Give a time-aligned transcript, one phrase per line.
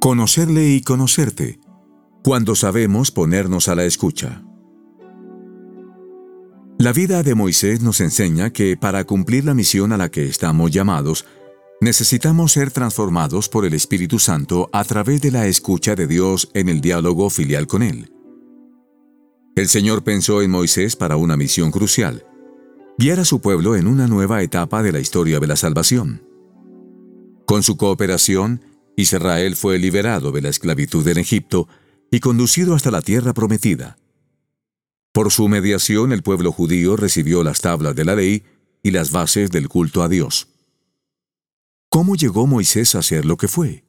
[0.00, 1.58] Conocerle y conocerte,
[2.22, 4.44] cuando sabemos ponernos a la escucha.
[6.78, 10.70] La vida de Moisés nos enseña que para cumplir la misión a la que estamos
[10.70, 11.24] llamados,
[11.80, 16.68] necesitamos ser transformados por el Espíritu Santo a través de la escucha de Dios en
[16.68, 18.15] el diálogo filial con Él.
[19.56, 22.26] El Señor pensó en Moisés para una misión crucial,
[22.98, 26.22] guiar a su pueblo en una nueva etapa de la historia de la salvación.
[27.46, 28.60] Con su cooperación,
[28.96, 31.68] Israel fue liberado de la esclavitud en Egipto
[32.10, 33.96] y conducido hasta la tierra prometida.
[35.12, 38.42] Por su mediación el pueblo judío recibió las tablas de la ley
[38.82, 40.48] y las bases del culto a Dios.
[41.88, 43.84] ¿Cómo llegó Moisés a ser lo que fue?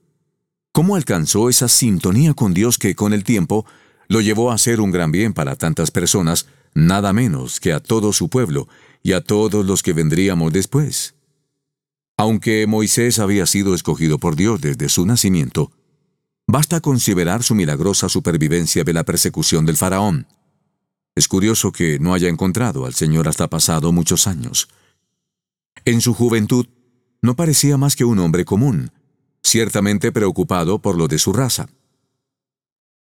[0.71, 3.65] ¿Cómo alcanzó esa sintonía con Dios que con el tiempo
[4.07, 8.13] lo llevó a ser un gran bien para tantas personas, nada menos que a todo
[8.13, 8.67] su pueblo
[9.03, 11.15] y a todos los que vendríamos después?
[12.17, 15.71] Aunque Moisés había sido escogido por Dios desde su nacimiento,
[16.47, 20.27] basta considerar su milagrosa supervivencia de la persecución del faraón.
[21.15, 24.67] Es curioso que no haya encontrado al Señor hasta pasado muchos años.
[25.85, 26.67] En su juventud,
[27.21, 28.91] no parecía más que un hombre común,
[29.43, 31.67] ciertamente preocupado por lo de su raza.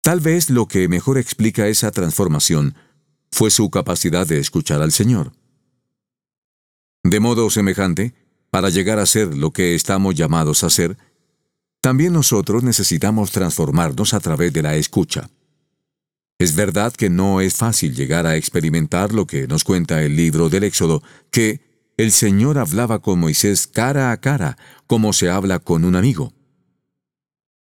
[0.01, 2.75] Tal vez lo que mejor explica esa transformación
[3.31, 5.31] fue su capacidad de escuchar al Señor.
[7.03, 8.13] De modo semejante,
[8.49, 10.97] para llegar a ser lo que estamos llamados a ser,
[11.81, 15.29] también nosotros necesitamos transformarnos a través de la escucha.
[16.39, 20.49] Es verdad que no es fácil llegar a experimentar lo que nos cuenta el libro
[20.49, 21.61] del Éxodo, que
[21.97, 24.57] el Señor hablaba con Moisés cara a cara,
[24.87, 26.33] como se habla con un amigo.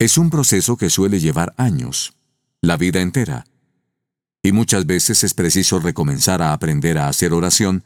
[0.03, 2.13] Es un proceso que suele llevar años,
[2.59, 3.45] la vida entera,
[4.41, 7.85] y muchas veces es preciso recomenzar a aprender a hacer oración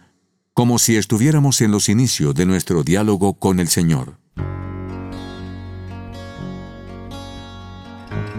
[0.56, 4.18] como si estuviéramos en los inicios de nuestro diálogo con el Señor.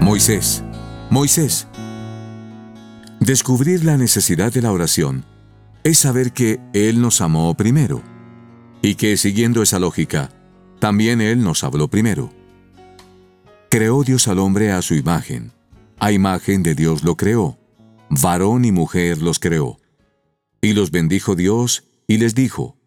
[0.00, 0.64] Moisés,
[1.08, 1.68] Moisés.
[3.20, 5.24] Descubrir la necesidad de la oración
[5.84, 8.02] es saber que Él nos amó primero
[8.82, 10.30] y que siguiendo esa lógica,
[10.80, 12.37] también Él nos habló primero.
[13.70, 15.52] Creó Dios al hombre a su imagen,
[15.98, 17.58] a imagen de Dios lo creó,
[18.08, 19.78] varón y mujer los creó,
[20.62, 22.78] y los bendijo Dios y les dijo,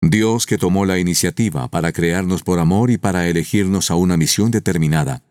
[0.00, 4.50] Dios que tomó la iniciativa para crearnos por amor y para elegirnos a una misión
[4.50, 5.22] determinada,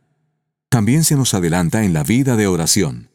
[0.70, 3.10] también se nos adelanta en la vida de oración.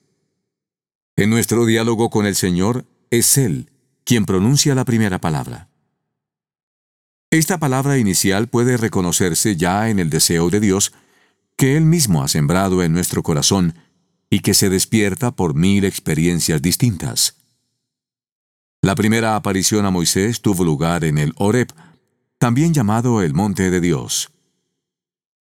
[1.16, 3.70] En nuestro diálogo con el Señor es Él
[4.04, 5.70] quien pronuncia la primera palabra.
[7.30, 10.92] Esta palabra inicial puede reconocerse ya en el deseo de Dios
[11.56, 13.74] que Él mismo ha sembrado en nuestro corazón
[14.30, 17.36] y que se despierta por mil experiencias distintas.
[18.82, 21.72] La primera aparición a Moisés tuvo lugar en el Horeb,
[22.38, 24.30] también llamado el Monte de Dios.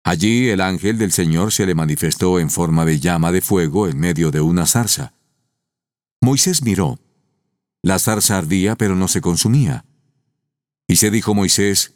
[0.04, 3.98] Allí el ángel del Señor se le manifestó en forma de llama de fuego en
[3.98, 5.14] medio de una zarza.
[6.20, 7.00] Moisés miró.
[7.82, 9.84] La zarza ardía pero no se consumía.
[10.86, 11.94] Y se dijo Moisés,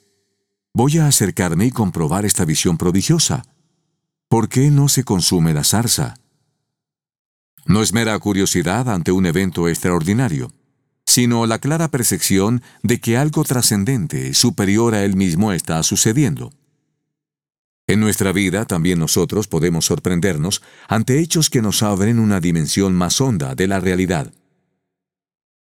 [0.74, 3.44] Voy a acercarme y comprobar esta visión prodigiosa.
[4.30, 6.14] ¿Por qué no se consume la zarza?
[7.66, 10.54] No es mera curiosidad ante un evento extraordinario
[11.10, 16.52] sino la clara percepción de que algo trascendente, superior a él mismo, está sucediendo.
[17.88, 23.20] En nuestra vida también nosotros podemos sorprendernos ante hechos que nos abren una dimensión más
[23.20, 24.32] honda de la realidad.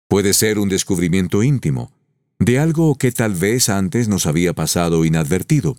[0.09, 1.93] Puede ser un descubrimiento íntimo,
[2.41, 5.77] de algo que tal vez antes nos había pasado inadvertido.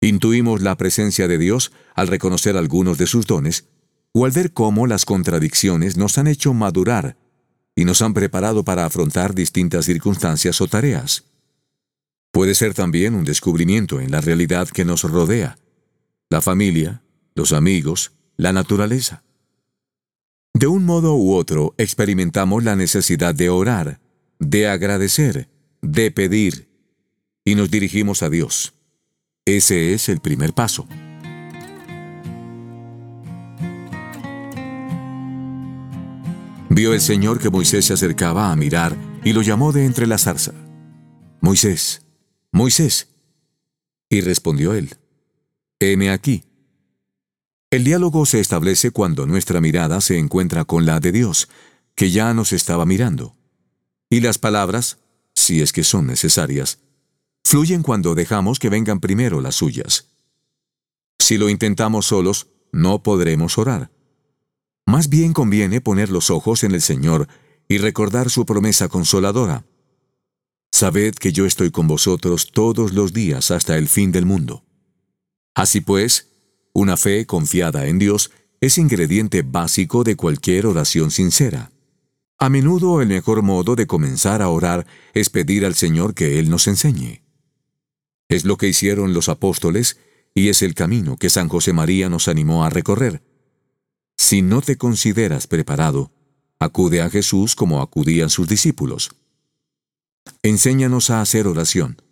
[0.00, 3.68] Intuimos la presencia de Dios al reconocer algunos de sus dones,
[4.12, 7.16] o al ver cómo las contradicciones nos han hecho madurar
[7.74, 11.24] y nos han preparado para afrontar distintas circunstancias o tareas.
[12.30, 15.58] Puede ser también un descubrimiento en la realidad que nos rodea,
[16.30, 17.02] la familia,
[17.34, 19.22] los amigos, la naturaleza.
[20.54, 24.00] De un modo u otro experimentamos la necesidad de orar,
[24.38, 25.50] de agradecer,
[25.82, 26.68] de pedir,
[27.44, 28.75] y nos dirigimos a Dios.
[29.48, 30.88] Ese es el primer paso.
[36.68, 40.18] Vio el Señor que Moisés se acercaba a mirar y lo llamó de entre la
[40.18, 40.52] zarza.
[41.40, 42.02] Moisés,
[42.50, 43.06] Moisés.
[44.10, 44.96] Y respondió él,
[45.78, 46.42] heme aquí.
[47.70, 51.48] El diálogo se establece cuando nuestra mirada se encuentra con la de Dios,
[51.94, 53.36] que ya nos estaba mirando.
[54.10, 54.98] Y las palabras,
[55.34, 56.80] si es que son necesarias,
[57.46, 60.08] fluyen cuando dejamos que vengan primero las suyas.
[61.20, 63.92] Si lo intentamos solos, no podremos orar.
[64.84, 67.28] Más bien conviene poner los ojos en el Señor
[67.68, 69.64] y recordar su promesa consoladora.
[70.72, 74.64] Sabed que yo estoy con vosotros todos los días hasta el fin del mundo.
[75.54, 76.32] Así pues,
[76.72, 81.70] una fe confiada en Dios es ingrediente básico de cualquier oración sincera.
[82.38, 84.84] A menudo el mejor modo de comenzar a orar
[85.14, 87.25] es pedir al Señor que Él nos enseñe.
[88.28, 89.98] Es lo que hicieron los apóstoles
[90.34, 93.22] y es el camino que San José María nos animó a recorrer.
[94.16, 96.12] Si no te consideras preparado,
[96.58, 99.10] acude a Jesús como acudían sus discípulos.
[100.42, 102.02] Enséñanos a hacer oración.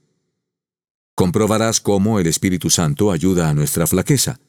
[1.14, 4.40] Comprobarás cómo el Espíritu Santo ayuda a nuestra flaqueza,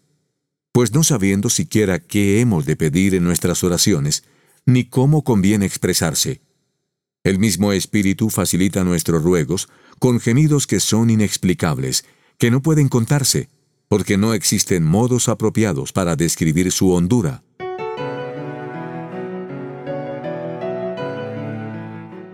[0.72, 4.24] pues no sabiendo siquiera qué hemos de pedir en nuestras oraciones,
[4.66, 6.42] ni cómo conviene expresarse.
[7.26, 9.68] El mismo Espíritu facilita nuestros ruegos
[9.98, 12.06] con gemidos que son inexplicables,
[12.38, 13.50] que no pueden contarse,
[13.88, 17.42] porque no existen modos apropiados para describir su hondura.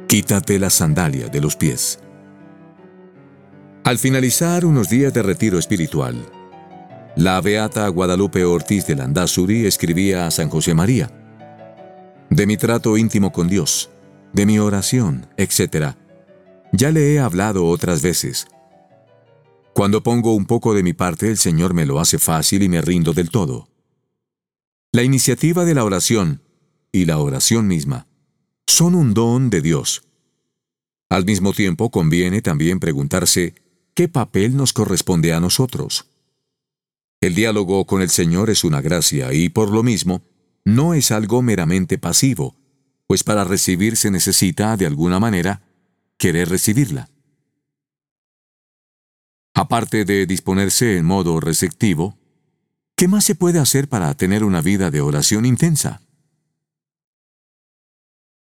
[0.09, 1.99] Quítate la sandalia de los pies.
[3.85, 6.17] Al finalizar unos días de retiro espiritual,
[7.15, 11.09] la beata Guadalupe Ortiz de Landazuri escribía a San José María,
[12.29, 13.89] de mi trato íntimo con Dios,
[14.33, 15.95] de mi oración, etc.
[16.73, 18.47] Ya le he hablado otras veces.
[19.73, 22.81] Cuando pongo un poco de mi parte, el Señor me lo hace fácil y me
[22.81, 23.69] rindo del todo.
[24.91, 26.41] La iniciativa de la oración
[26.91, 28.07] y la oración misma
[28.67, 30.03] son un don de Dios.
[31.09, 33.55] Al mismo tiempo, conviene también preguntarse
[33.93, 36.07] qué papel nos corresponde a nosotros.
[37.21, 40.23] El diálogo con el Señor es una gracia y, por lo mismo,
[40.65, 42.55] no es algo meramente pasivo,
[43.11, 45.63] pues para recibir se necesita, de alguna manera,
[46.17, 47.09] querer recibirla.
[49.53, 52.17] Aparte de disponerse en modo receptivo,
[52.95, 56.01] ¿qué más se puede hacer para tener una vida de oración intensa?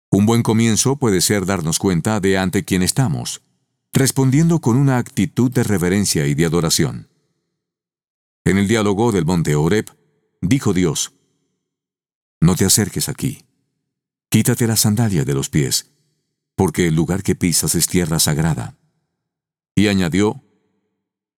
[0.10, 3.42] Un buen comienzo puede ser darnos cuenta de ante quién estamos,
[3.92, 7.10] respondiendo con una actitud de reverencia y de adoración.
[8.46, 9.88] En el diálogo del monte Oreb,
[10.40, 11.12] dijo Dios,
[12.40, 13.44] no te acerques aquí.
[14.34, 15.92] Quítate la sandalia de los pies,
[16.56, 18.76] porque el lugar que pisas es tierra sagrada.
[19.76, 20.44] Y añadió,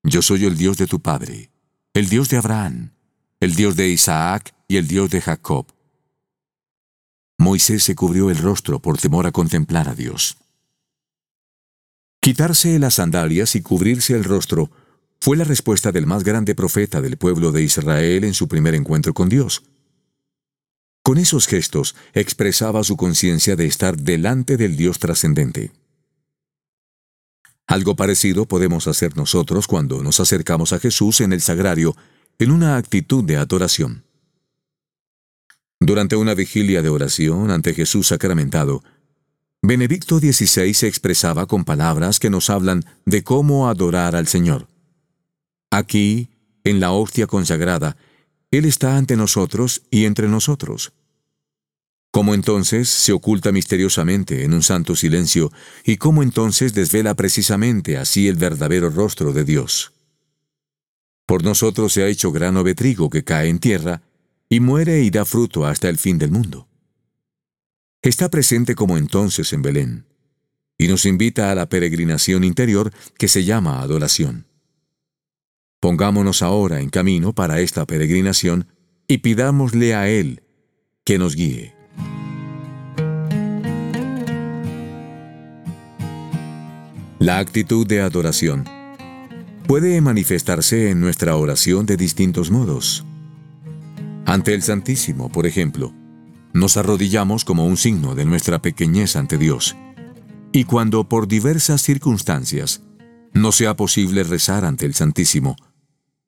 [0.04, 1.52] Yo soy el Dios de tu padre,
[1.94, 2.94] el Dios de Abraham,
[3.42, 5.66] el Dios de Isaac y el Dios de Jacob.
[7.38, 10.38] Moisés se cubrió el rostro por temor a contemplar a Dios.
[12.22, 14.72] Quitarse las sandalias y cubrirse el rostro
[15.20, 19.14] fue la respuesta del más grande profeta del pueblo de Israel en su primer encuentro
[19.14, 19.64] con Dios.
[21.06, 25.72] Con esos gestos expresaba su conciencia de estar delante del Dios trascendente.
[27.68, 31.96] Algo parecido podemos hacer nosotros cuando nos acercamos a Jesús en el sagrario
[32.40, 34.04] en una actitud de adoración.
[35.80, 38.84] Durante una vigilia de oración ante Jesús sacramentado,
[39.62, 44.68] Benedicto XVI se expresaba con palabras que nos hablan de cómo adorar al Señor.
[45.70, 46.30] Aquí,
[46.64, 47.96] en la hostia consagrada,
[48.58, 50.94] él está ante nosotros y entre nosotros.
[52.16, 55.52] ¿Cómo entonces se oculta misteriosamente en un santo silencio
[55.84, 59.92] y cómo entonces desvela precisamente así el verdadero rostro de Dios?
[61.26, 64.02] Por nosotros se ha hecho grano de trigo que cae en tierra
[64.48, 66.70] y muere y da fruto hasta el fin del mundo.
[68.02, 70.06] Está presente como entonces en Belén
[70.78, 74.48] y nos invita a la peregrinación interior que se llama adoración.
[75.82, 78.70] Pongámonos ahora en camino para esta peregrinación
[79.06, 80.44] y pidámosle a Él
[81.04, 81.75] que nos guíe.
[87.20, 88.66] La actitud de adoración
[89.68, 93.06] puede manifestarse en nuestra oración de distintos modos.
[94.26, 95.94] Ante el Santísimo, por ejemplo,
[96.52, 99.78] nos arrodillamos como un signo de nuestra pequeñez ante Dios.
[100.52, 102.82] Y cuando por diversas circunstancias
[103.32, 105.56] no sea posible rezar ante el Santísimo,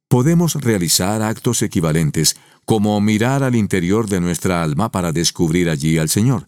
[0.07, 6.07] podemos realizar actos equivalentes como mirar al interior de nuestra alma para descubrir allí al
[6.07, 6.47] Señor,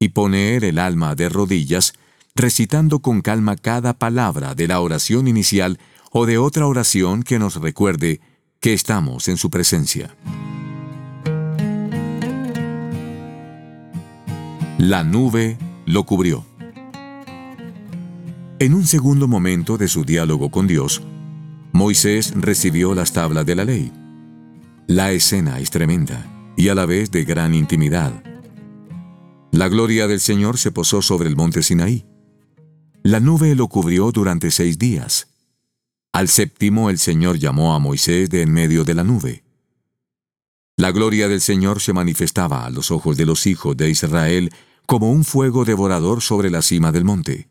[0.00, 1.94] y poner el alma de rodillas
[2.34, 5.78] recitando con calma cada palabra de la oración inicial
[6.10, 8.20] o de otra oración que nos recuerde
[8.60, 10.16] que estamos en su presencia.
[14.78, 16.44] La nube lo cubrió.
[18.58, 21.02] En un segundo momento de su diálogo con Dios,
[21.72, 23.92] Moisés recibió las tablas de la ley.
[24.86, 26.26] La escena es tremenda
[26.56, 28.12] y a la vez de gran intimidad.
[29.50, 32.04] La gloria del Señor se posó sobre el monte Sinaí.
[33.06, 35.28] La nube lo cubrió durante seis días.
[36.14, 39.44] Al séptimo el Señor llamó a Moisés de en medio de la nube.
[40.78, 44.54] La gloria del Señor se manifestaba a los ojos de los hijos de Israel
[44.86, 47.50] como un fuego devorador sobre la cima del monte.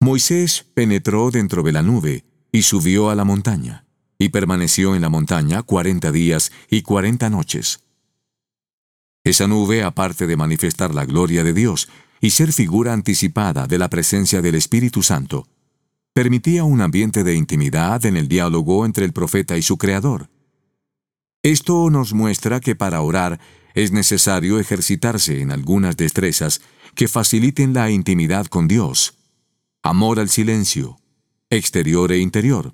[0.00, 3.84] Moisés penetró dentro de la nube y subió a la montaña,
[4.18, 7.84] y permaneció en la montaña cuarenta días y cuarenta noches.
[9.24, 11.90] Esa nube, aparte de manifestar la gloria de Dios
[12.22, 15.48] y ser figura anticipada de la presencia del Espíritu Santo,
[16.14, 20.30] permitía un ambiente de intimidad en el diálogo entre el profeta y su Creador.
[21.42, 23.40] Esto nos muestra que para orar
[23.74, 26.60] es necesario ejercitarse en algunas destrezas
[26.94, 29.18] que faciliten la intimidad con Dios.
[29.82, 31.00] Amor al silencio,
[31.50, 32.72] exterior e interior,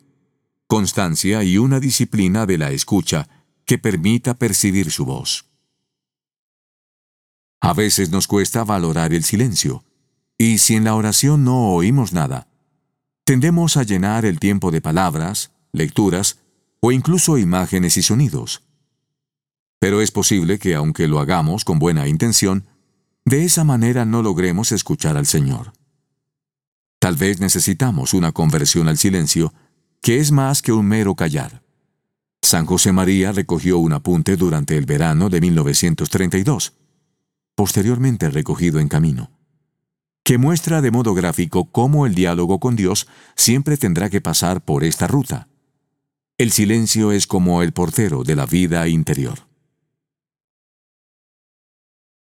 [0.66, 3.30] constancia y una disciplina de la escucha
[3.64, 5.46] que permita percibir su voz.
[7.60, 9.84] A veces nos cuesta valorar el silencio,
[10.36, 12.48] y si en la oración no oímos nada,
[13.24, 16.38] tendemos a llenar el tiempo de palabras, lecturas
[16.80, 18.62] o incluso imágenes y sonidos.
[19.80, 22.66] Pero es posible que aunque lo hagamos con buena intención,
[23.24, 25.72] de esa manera no logremos escuchar al Señor.
[26.98, 29.52] Tal vez necesitamos una conversión al silencio,
[30.00, 31.62] que es más que un mero callar.
[32.42, 36.72] San José María recogió un apunte durante el verano de 1932,
[37.58, 39.32] posteriormente recogido en camino,
[40.22, 44.84] que muestra de modo gráfico cómo el diálogo con Dios siempre tendrá que pasar por
[44.84, 45.48] esta ruta.
[46.38, 49.48] El silencio es como el portero de la vida interior.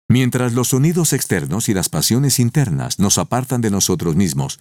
[0.07, 4.59] Mientras los sonidos externos y las pasiones internas nos apartan de nosotros mismos,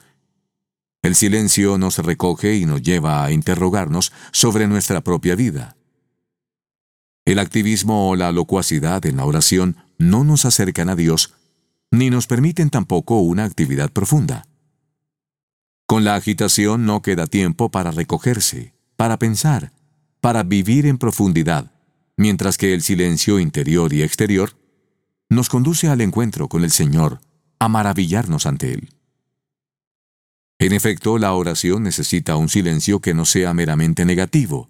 [1.02, 5.78] el silencio nos recoge y nos lleva a interrogarnos sobre nuestra propia vida.
[7.25, 11.35] El activismo o la locuacidad en la oración no nos acercan a Dios,
[11.90, 14.47] ni nos permiten tampoco una actividad profunda.
[15.87, 19.73] Con la agitación no queda tiempo para recogerse, para pensar,
[20.21, 21.73] para vivir en profundidad,
[22.17, 24.57] mientras que el silencio interior y exterior
[25.28, 27.21] nos conduce al encuentro con el Señor,
[27.59, 28.90] a maravillarnos ante Él.
[30.59, 34.69] En efecto, la oración necesita un silencio que no sea meramente negativo,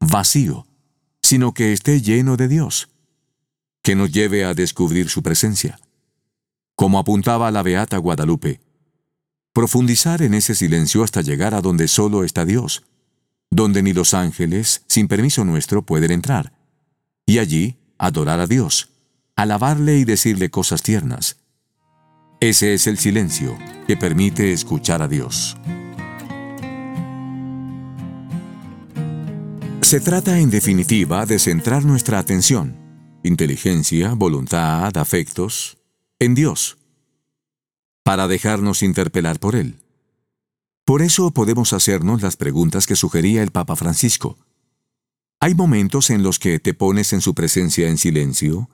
[0.00, 0.66] vacío,
[1.22, 2.90] sino que esté lleno de Dios,
[3.82, 5.78] que nos lleve a descubrir su presencia.
[6.74, 8.60] Como apuntaba la Beata Guadalupe,
[9.52, 12.84] profundizar en ese silencio hasta llegar a donde solo está Dios,
[13.50, 16.52] donde ni los ángeles, sin permiso nuestro, pueden entrar,
[17.26, 18.92] y allí adorar a Dios
[19.36, 21.36] alabarle y decirle cosas tiernas.
[22.40, 25.56] Ese es el silencio que permite escuchar a Dios.
[29.80, 32.76] Se trata en definitiva de centrar nuestra atención,
[33.22, 35.78] inteligencia, voluntad, afectos,
[36.18, 36.78] en Dios,
[38.02, 39.76] para dejarnos interpelar por Él.
[40.84, 44.36] Por eso podemos hacernos las preguntas que sugería el Papa Francisco.
[45.40, 48.68] ¿Hay momentos en los que te pones en su presencia en silencio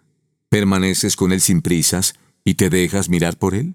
[0.48, 3.74] ¿Permaneces con Él sin prisas y te dejas mirar por Él?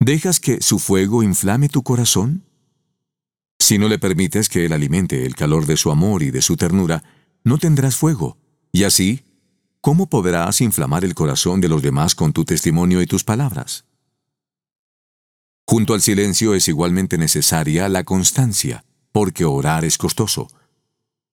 [0.00, 2.44] ¿Dejas que su fuego inflame tu corazón?
[3.60, 6.56] Si no le permites que Él alimente el calor de su amor y de su
[6.56, 7.04] ternura,
[7.44, 8.36] no tendrás fuego,
[8.72, 9.22] y así,
[9.82, 13.84] ¿cómo podrás inflamar el corazón de los demás con tu testimonio y tus palabras?
[15.66, 20.48] Junto al silencio es igualmente necesaria la constancia, porque orar es costoso.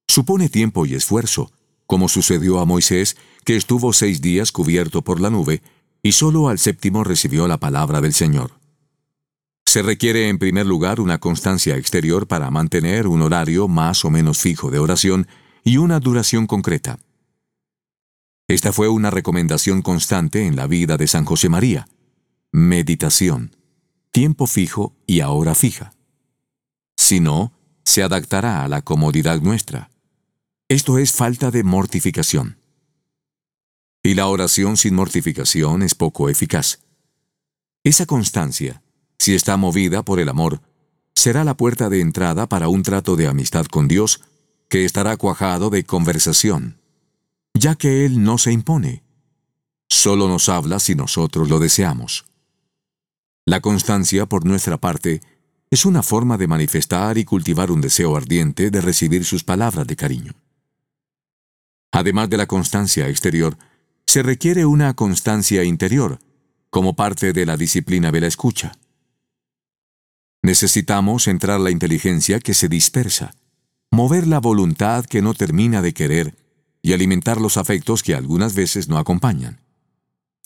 [0.08, 1.52] Supone tiempo y esfuerzo,
[1.86, 5.62] como sucedió a Moisés, que estuvo seis días cubierto por la nube,
[6.04, 8.52] y solo al séptimo recibió la palabra del Señor.
[9.66, 14.40] Se requiere en primer lugar una constancia exterior para mantener un horario más o menos
[14.40, 15.28] fijo de oración
[15.64, 17.00] y una duración concreta.
[18.50, 21.88] Esta fue una recomendación constante en la vida de San José María.
[22.52, 23.56] Meditación,
[24.10, 25.94] tiempo fijo y hora fija.
[26.98, 27.54] Si no,
[27.86, 29.92] se adaptará a la comodidad nuestra.
[30.68, 32.58] Esto es falta de mortificación.
[34.02, 36.80] Y la oración sin mortificación es poco eficaz.
[37.84, 38.82] Esa constancia,
[39.20, 40.64] si está movida por el amor,
[41.14, 44.22] será la puerta de entrada para un trato de amistad con Dios
[44.70, 46.79] que estará cuajado de conversación,
[47.60, 49.04] ya que Él no se impone.
[49.90, 52.26] Solo nos habla si nosotros lo deseamos.
[53.46, 55.22] La constancia, por nuestra parte,
[55.70, 59.96] es una forma de manifestar y cultivar un deseo ardiente de recibir sus palabras de
[59.96, 60.34] cariño.
[61.92, 63.58] Además de la constancia exterior,
[64.08, 66.20] se requiere una constancia interior,
[66.70, 68.72] como parte de la disciplina de la escucha.
[70.42, 73.36] Necesitamos centrar la inteligencia que se dispersa,
[73.92, 76.39] mover la voluntad que no termina de querer
[76.82, 79.62] y alimentar los afectos que algunas veces no acompañan.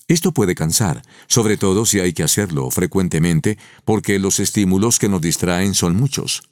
[0.08, 5.22] Esto puede cansar, sobre todo si hay que hacerlo frecuentemente porque los estímulos que nos
[5.22, 6.44] distraen son muchos.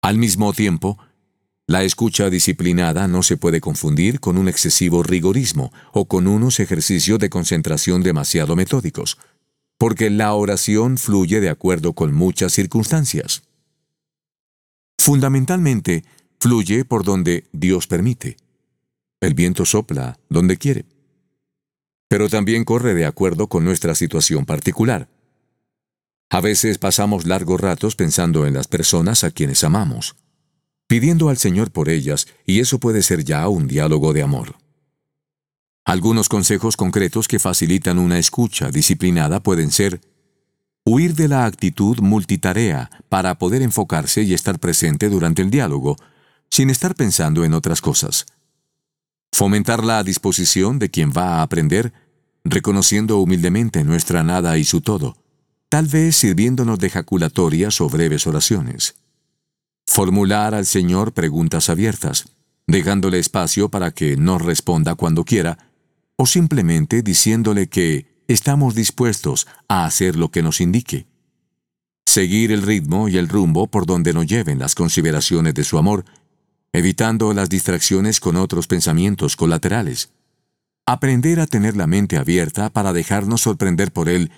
[0.00, 0.98] Al mismo tiempo,
[1.66, 7.18] La escucha disciplinada no se puede confundir con un excesivo rigorismo o con unos ejercicios
[7.18, 9.16] de concentración demasiado metódicos,
[9.78, 13.44] porque la oración fluye de acuerdo con muchas circunstancias.
[14.98, 16.04] Fundamentalmente,
[16.44, 18.36] fluye por donde Dios permite.
[19.22, 20.84] El viento sopla donde quiere.
[22.06, 25.08] Pero también corre de acuerdo con nuestra situación particular.
[26.28, 30.16] A veces pasamos largos ratos pensando en las personas a quienes amamos
[30.86, 34.56] pidiendo al Señor por ellas, y eso puede ser ya un diálogo de amor.
[35.86, 40.02] Algunos consejos concretos que facilitan una escucha disciplinada pueden ser
[40.84, 45.96] huir de la actitud multitarea para poder enfocarse y estar presente durante el diálogo,
[46.54, 48.26] sin estar pensando en otras cosas.
[49.32, 51.92] Fomentar la disposición de quien va a aprender,
[52.44, 55.16] reconociendo humildemente nuestra nada y su todo,
[55.68, 58.94] tal vez sirviéndonos de jaculatorias o breves oraciones.
[59.84, 62.28] Formular al Señor preguntas abiertas,
[62.68, 65.58] dejándole espacio para que nos responda cuando quiera,
[66.14, 71.08] o simplemente diciéndole que estamos dispuestos a hacer lo que nos indique.
[72.06, 76.04] Seguir el ritmo y el rumbo por donde nos lleven las consideraciones de su amor,
[76.74, 80.10] evitando las distracciones con otros pensamientos colaterales.
[80.84, 84.32] Aprender a tener la mente abierta para dejarnos sorprender por Él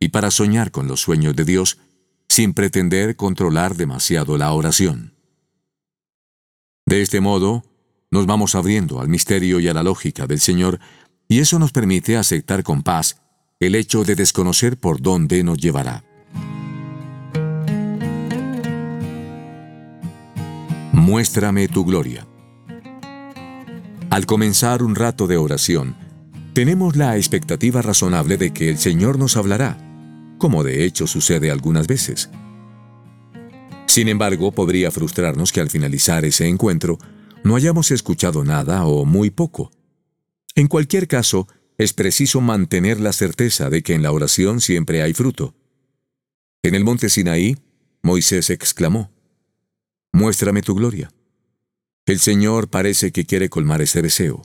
[0.00, 1.78] y para soñar con los sueños de Dios,
[2.28, 5.14] sin pretender controlar demasiado la oración.
[6.86, 7.64] De este modo,
[8.10, 10.80] nos vamos abriendo al misterio y a la lógica del Señor,
[11.28, 13.22] y eso nos permite aceptar con paz
[13.60, 16.02] el hecho de desconocer por dónde nos llevará.
[21.06, 22.26] Muéstrame tu gloria.
[24.10, 25.94] Al comenzar un rato de oración,
[26.52, 29.78] tenemos la expectativa razonable de que el Señor nos hablará,
[30.36, 32.28] como de hecho sucede algunas veces.
[33.86, 36.98] Sin embargo, podría frustrarnos que al finalizar ese encuentro
[37.44, 39.70] no hayamos escuchado nada o muy poco.
[40.56, 41.46] En cualquier caso,
[41.78, 45.54] es preciso mantener la certeza de que en la oración siempre hay fruto.
[46.64, 47.58] En el monte Sinaí,
[48.02, 49.15] Moisés exclamó,
[50.16, 51.12] Muéstrame tu gloria.
[52.06, 54.40] El Señor parece que quiere colmar ese deseo.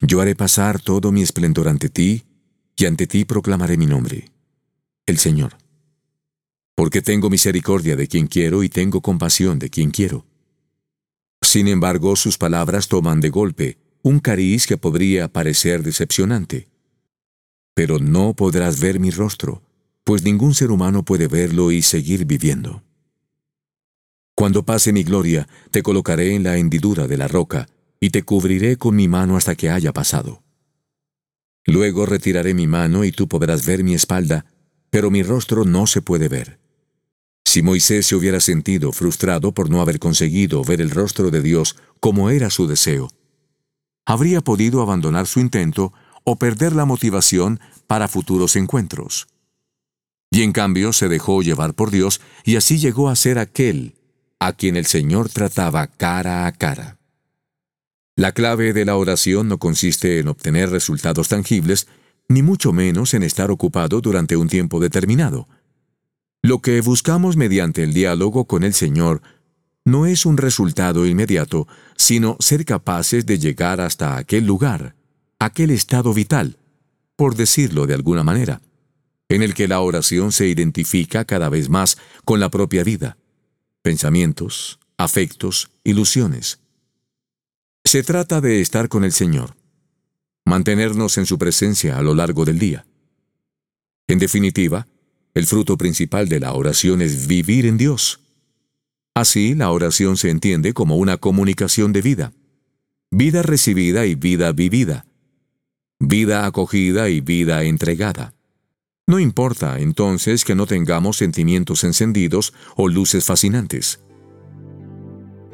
[0.00, 2.24] Yo haré pasar todo mi esplendor ante ti,
[2.76, 4.26] y ante ti proclamaré mi nombre
[5.06, 5.56] el Señor.
[6.76, 10.26] Porque tengo misericordia de quien quiero y tengo compasión de quien quiero.
[11.40, 16.68] Sin embargo, sus palabras toman de golpe un cariz que podría parecer decepcionante.
[17.74, 19.62] Pero no podrás ver mi rostro,
[20.04, 22.82] pues ningún ser humano puede verlo y seguir viviendo.
[24.40, 27.68] Cuando pase mi gloria, te colocaré en la hendidura de la roca,
[28.00, 30.42] y te cubriré con mi mano hasta que haya pasado.
[31.66, 34.46] Luego retiraré mi mano y tú podrás ver mi espalda,
[34.88, 36.58] pero mi rostro no se puede ver.
[37.44, 41.76] Si Moisés se hubiera sentido frustrado por no haber conseguido ver el rostro de Dios
[42.00, 43.10] como era su deseo,
[44.06, 45.92] habría podido abandonar su intento
[46.24, 49.28] o perder la motivación para futuros encuentros.
[50.30, 53.99] Y en cambio se dejó llevar por Dios y así llegó a ser aquel
[54.40, 56.98] a quien el Señor trataba cara a cara.
[58.16, 61.86] La clave de la oración no consiste en obtener resultados tangibles,
[62.28, 65.46] ni mucho menos en estar ocupado durante un tiempo determinado.
[66.42, 69.20] Lo que buscamos mediante el diálogo con el Señor
[69.84, 74.94] no es un resultado inmediato, sino ser capaces de llegar hasta aquel lugar,
[75.38, 76.58] aquel estado vital,
[77.16, 78.62] por decirlo de alguna manera,
[79.28, 83.18] en el que la oración se identifica cada vez más con la propia vida,
[83.82, 86.60] pensamientos, afectos, ilusiones.
[87.84, 89.56] Se trata de estar con el Señor,
[90.44, 92.86] mantenernos en su presencia a lo largo del día.
[94.08, 94.86] En definitiva,
[95.34, 98.20] el fruto principal de la oración es vivir en Dios.
[99.14, 102.32] Así, la oración se entiende como una comunicación de vida.
[103.10, 105.06] Vida recibida y vida vivida.
[105.98, 108.34] Vida acogida y vida entregada.
[109.10, 114.04] No importa, entonces, que no tengamos sentimientos encendidos o luces fascinantes.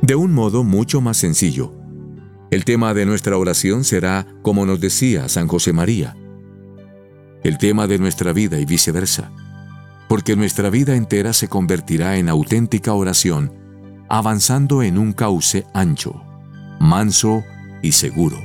[0.03, 1.73] De un modo mucho más sencillo,
[2.51, 6.19] el tema de nuestra oración será, como nos decía San José María,
[7.45, 9.33] el tema de nuestra vida y viceversa,
[10.07, 13.55] porque nuestra vida entera se convertirá en auténtica oración,
[14.11, 16.23] avanzando en un cauce ancho,
[16.79, 17.43] manso
[17.81, 18.37] y seguro.